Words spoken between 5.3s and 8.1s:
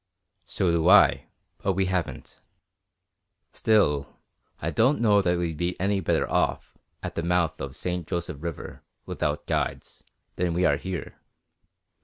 we'd be any better off, at the mouth of the St.